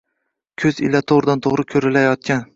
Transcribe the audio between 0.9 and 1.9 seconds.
to‘g‘ridan-to‘g‘ri